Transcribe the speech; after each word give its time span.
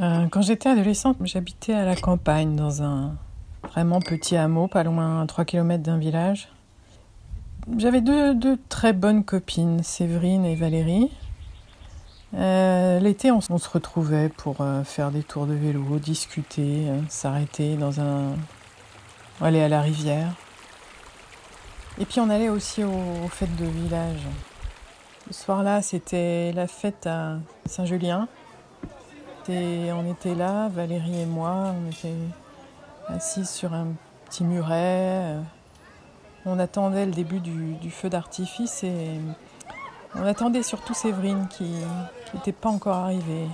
Euh, 0.00 0.26
quand 0.28 0.42
j'étais 0.42 0.68
adolescente, 0.68 1.16
j'habitais 1.22 1.72
à 1.72 1.84
la 1.84 1.94
campagne, 1.94 2.56
dans 2.56 2.82
un 2.82 3.14
vraiment 3.62 4.00
petit 4.00 4.36
hameau, 4.36 4.66
pas 4.66 4.82
loin, 4.82 5.24
3 5.26 5.44
km 5.44 5.82
d'un 5.82 5.98
village. 5.98 6.48
J'avais 7.78 8.00
deux, 8.00 8.58
très 8.68 8.92
bonnes 8.92 9.24
copines, 9.24 9.82
Séverine 9.82 10.44
et 10.44 10.56
Valérie. 10.56 11.10
Euh, 12.34 12.98
L'été, 12.98 13.30
on, 13.30 13.40
se 13.40 13.68
retrouvait 13.68 14.28
pour 14.28 14.56
euh, 14.60 14.82
faire 14.82 15.12
des 15.12 15.22
tours 15.22 15.46
de 15.46 15.54
vélo, 15.54 15.98
discuter, 15.98 16.88
s'arrêter 17.08 17.76
dans 17.76 18.00
un. 18.00 18.32
aller 19.40 19.62
à 19.62 19.68
la 19.68 19.80
rivière. 19.80 20.32
Et 21.98 22.04
puis 22.04 22.18
on 22.18 22.28
allait 22.28 22.48
aussi 22.48 22.82
aux 22.82 23.28
fêtes 23.30 23.54
de 23.56 23.66
village. 23.66 24.26
Ce 25.30 25.44
soir-là, 25.44 25.80
c'était 25.80 26.52
la 26.52 26.66
fête 26.66 27.06
à 27.06 27.38
Saint-Julien. 27.66 28.28
On 29.48 30.10
était 30.10 30.34
là, 30.34 30.68
Valérie 30.68 31.20
et 31.20 31.26
moi, 31.26 31.74
on 31.78 31.90
était 31.90 32.14
assis 33.08 33.44
sur 33.44 33.74
un 33.74 33.88
petit 34.24 34.42
muret. 34.42 35.36
On 36.46 36.58
attendait 36.58 37.04
le 37.04 37.12
début 37.12 37.40
du, 37.40 37.90
feu 37.90 38.08
d'artifice 38.08 38.84
et 38.84 39.20
on 40.14 40.24
attendait 40.24 40.62
surtout 40.62 40.94
Séverine 40.94 41.46
qui 41.48 41.74
n'était 42.32 42.52
pas 42.52 42.70
encore 42.70 42.96
arrivée. 42.96 43.48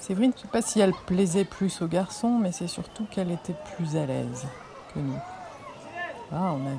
Séverine, 0.00 0.32
je 0.32 0.38
ne 0.38 0.42
sais 0.42 0.48
pas 0.48 0.62
si 0.62 0.80
elle 0.80 0.94
plaisait 1.06 1.44
plus 1.44 1.80
aux 1.80 1.86
garçons, 1.86 2.38
mais 2.40 2.50
c'est 2.50 2.66
surtout 2.66 3.04
qu'elle 3.04 3.30
était 3.30 3.56
plus 3.76 3.96
à 3.96 4.04
l'aise 4.04 4.46
que 4.92 4.98
nous. 4.98 5.18
Ah, 6.32 6.54
on 6.54 6.66
avait 6.66 6.78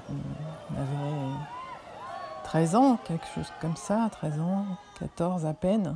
13 2.44 2.76
ans, 2.76 2.98
quelque 3.06 3.28
chose 3.34 3.48
comme 3.62 3.78
ça, 3.78 4.10
13 4.12 4.42
ans, 4.42 4.66
14 5.00 5.46
à 5.46 5.54
peine. 5.54 5.96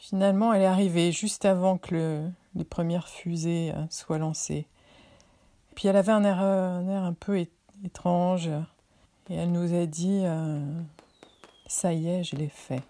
Finalement, 0.00 0.54
elle 0.54 0.62
est 0.62 0.66
arrivée 0.66 1.12
juste 1.12 1.44
avant 1.44 1.76
que 1.76 1.94
le, 1.94 2.30
les 2.54 2.64
premières 2.64 3.06
fusées 3.06 3.70
soient 3.90 4.16
lancées. 4.16 4.66
Puis 5.74 5.88
elle 5.88 5.96
avait 5.96 6.10
un 6.10 6.24
air, 6.24 6.40
un, 6.40 6.88
air 6.88 7.04
un 7.04 7.12
peu 7.12 7.46
étrange 7.84 8.48
et 9.28 9.34
elle 9.34 9.52
nous 9.52 9.74
a 9.74 9.84
dit 9.84 10.22
euh, 10.24 10.60
Ça 11.66 11.92
y 11.92 12.08
est, 12.08 12.24
je 12.24 12.34
l'ai 12.34 12.48
fait. 12.48 12.82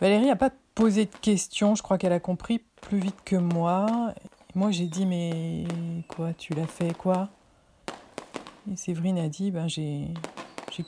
Valérie 0.00 0.26
n'a 0.26 0.36
pas 0.36 0.50
posé 0.74 1.06
de 1.06 1.16
questions, 1.22 1.74
je 1.74 1.82
crois 1.82 1.96
qu'elle 1.98 2.12
a 2.12 2.20
compris 2.20 2.60
plus 2.82 2.98
vite 2.98 3.16
que 3.24 3.36
moi. 3.36 4.14
Moi 4.54 4.70
j'ai 4.70 4.86
dit 4.86 5.06
Mais 5.06 5.64
quoi, 6.08 6.34
tu 6.34 6.52
l'as 6.52 6.66
fait 6.66 6.94
quoi? 6.94 7.30
Et 8.70 8.76
Séverine 8.76 9.18
a 9.18 9.28
dit 9.28 9.50
ben, 9.50 9.66
J'ai 9.66 10.12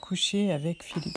couché 0.01 0.53
avec 0.53 0.83
Philippe. 0.83 1.17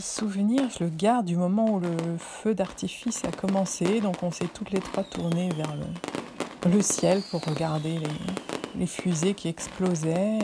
Souvenir, 0.00 0.68
je 0.70 0.84
le 0.84 0.90
garde 0.90 1.26
du 1.26 1.36
moment 1.36 1.74
où 1.74 1.80
le 1.80 2.18
feu 2.18 2.54
d'artifice 2.54 3.24
a 3.24 3.30
commencé. 3.30 4.00
Donc 4.00 4.22
on 4.22 4.30
s'est 4.30 4.48
toutes 4.48 4.70
les 4.70 4.80
trois 4.80 5.04
tournées 5.04 5.48
vers 5.56 5.74
le, 6.70 6.82
ciel 6.82 7.22
pour 7.30 7.42
regarder 7.44 7.98
les, 8.76 8.86
fusées 8.86 9.34
qui 9.34 9.48
explosaient. 9.48 10.38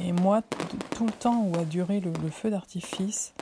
Et, 0.00 0.12
moi, 0.12 0.42
tout 0.90 1.06
le 1.06 1.12
temps 1.12 1.44
où 1.44 1.58
a 1.58 1.64
duré 1.64 2.00
le, 2.00 2.12
feu 2.30 2.50
d'artifice, 2.50 3.32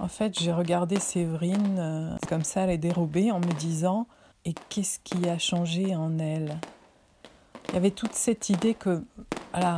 en 0.00 0.08
fait, 0.08 0.38
j'ai 0.38 0.52
regardé 0.52 0.98
Séverine 0.98 1.76
euh, 1.78 2.16
comme 2.28 2.44
ça, 2.44 2.62
elle 2.62 2.70
est 2.70 2.78
dérobée, 2.78 3.30
en 3.32 3.40
me 3.40 3.52
disant 3.58 4.06
Et 4.44 4.54
qu'est-ce 4.68 4.98
qui 5.00 5.28
a 5.28 5.38
changé 5.38 5.94
en 5.94 6.18
elle? 6.18 6.58
Il 7.68 7.74
y 7.74 7.76
avait 7.76 7.90
toute 7.90 8.14
cette 8.14 8.48
idée 8.48 8.74
que, 8.74 9.02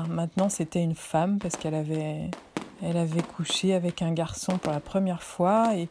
maintenant 0.09 0.49
c'était 0.49 0.83
une 0.83 0.95
femme 0.95 1.39
parce 1.39 1.57
qu'elle 1.57 1.75
avait 1.75 2.31
elle 2.83 2.97
avait 2.97 3.23
couché 3.23 3.75
avec 3.75 4.03
un 4.03 4.13
garçon 4.13 4.59
pour 4.59 4.73
la 4.73 4.81
première 4.81 5.23
fois 5.23 5.77
et 5.77 5.89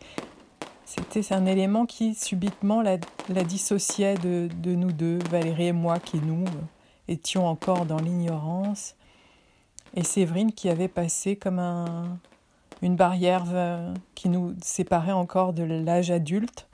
c'était 0.90 1.34
un 1.34 1.46
élément 1.46 1.86
qui 1.86 2.16
subitement 2.16 2.82
la, 2.82 2.98
dissociait 3.44 4.16
de, 4.16 4.50
nous 4.74 4.92
deux, 4.92 5.20
Valérie 5.30 5.68
et 5.68 5.72
moi, 5.72 6.00
qui 6.00 6.18
nous 6.18 6.46
étions 7.08 7.46
encore 7.46 7.86
dans 7.86 8.00
l'ignorance, 8.00 8.96
et 9.96 10.04
Séverine 10.04 10.52
qui 10.52 10.68
avait 10.68 10.88
passé 10.88 11.36
comme 11.36 11.60
un, 11.60 12.18
une 12.82 12.96
barrière 12.96 13.46
qui 14.16 14.30
nous 14.30 14.56
séparait 14.64 15.12
encore 15.12 15.54
de 15.54 15.62
l'âge 15.62 16.10
adulte. 16.10 16.68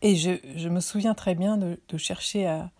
Et 0.00 0.16
je, 0.16 0.32
je, 0.56 0.70
me 0.70 0.80
souviens 0.80 1.12
très 1.12 1.34
bien 1.34 1.58
de, 1.58 1.78
de 1.86 1.98
chercher 1.98 2.46
à 2.46 2.70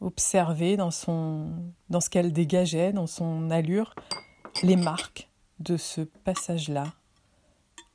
observer 0.00 0.78
dans, 0.78 0.90
son, 0.90 1.50
dans 1.90 2.00
ce 2.00 2.08
qu'elle 2.08 2.32
dégageait, 2.32 2.94
dans 2.94 3.06
son 3.06 3.50
allure, 3.50 3.94
les 4.62 4.76
marques 4.76 5.28
de 5.62 5.76
ce 5.76 6.00
passage-là 6.00 6.92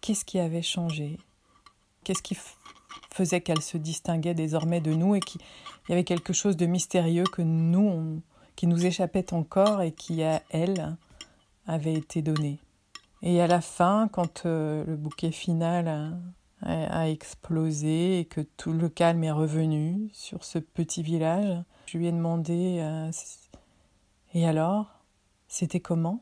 Qu'est-ce 0.02 0.26
qui 0.26 0.40
avait 0.40 0.62
changé? 0.62 1.18
Qu'est-ce 2.04 2.22
qui 2.22 2.38
faisait 3.12 3.42
qu'elle 3.42 3.62
se 3.62 3.78
distinguait 3.78 4.34
désormais 4.34 4.80
de 4.80 4.94
nous 4.94 5.16
et 5.16 5.20
qu'il 5.20 5.42
y 5.90 5.92
avait 5.92 6.04
quelque 6.04 6.34
chose 6.34 6.56
de 6.56 6.66
mystérieux 6.66 7.26
que 7.26 7.42
nous, 7.42 8.22
qui 8.56 8.68
nous 8.68 8.86
échappait 8.86 9.34
encore 9.34 9.82
et 9.82 9.92
qui, 9.92 10.24
à 10.24 10.42
elle, 10.50 10.96
avait 11.66 11.96
été 11.96 12.22
donné? 12.22 12.60
Et 13.22 13.42
à 13.42 13.48
la 13.48 13.62
fin, 13.62 14.08
quand 14.12 14.46
euh, 14.46 14.86
le 14.86 14.96
bouquet 14.96 15.32
final 15.32 15.88
a, 16.62 17.10
explosé 17.10 18.20
et 18.20 18.26
que 18.26 18.42
tout 18.42 18.74
le 18.74 18.90
calme 18.90 19.24
est 19.24 19.32
revenu 19.32 20.10
sur 20.14 20.44
ce 20.44 20.60
petit 20.60 21.04
village, 21.04 21.64
je 21.86 21.98
lui 21.98 22.08
ai 22.08 22.12
demandé 22.12 22.80
euh, 22.80 23.12
Et 24.34 24.48
alors 24.48 24.88
C'était 25.48 25.80
comment? 25.80 26.22